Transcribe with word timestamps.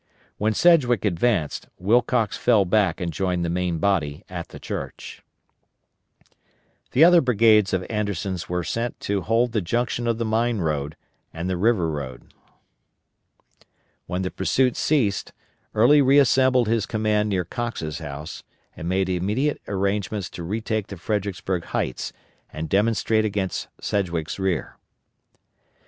When 0.39 0.55
Sedgwick 0.55 1.05
advanced 1.05 1.67
Wilcox 1.77 2.35
fell 2.35 2.65
back 2.65 2.99
and 2.99 3.13
joined 3.13 3.45
the 3.45 3.51
main 3.51 3.77
body 3.77 4.23
at 4.27 4.47
the 4.47 4.57
church. 4.59 5.21
The 6.93 7.03
other 7.03 7.21
brigades 7.21 7.71
of 7.71 7.85
Anderson's 7.87 8.49
were 8.49 8.63
sent 8.63 8.99
to 9.01 9.21
hold 9.21 9.51
the 9.51 9.61
junction 9.61 10.07
of 10.07 10.17
the 10.17 10.25
Mine 10.25 10.57
road 10.57 10.95
and 11.31 11.47
the 11.47 11.55
River 11.55 11.87
road. 11.87 12.33
When 14.07 14.23
the 14.23 14.31
pursuit 14.31 14.75
ceased, 14.75 15.33
Early 15.75 16.01
reassembled 16.01 16.67
his 16.67 16.87
command 16.87 17.29
near 17.29 17.45
Cox's 17.45 17.99
house 17.99 18.41
and 18.75 18.89
made 18.89 19.07
immediate 19.07 19.61
arrangements 19.67 20.31
to 20.31 20.41
retake 20.41 20.87
the 20.87 20.97
Fredericksburg 20.97 21.63
heights, 21.65 22.11
and 22.51 22.69
demonstrate 22.69 23.23
against 23.23 23.67
Sedgwick's 23.79 24.39
rear. 24.39 24.77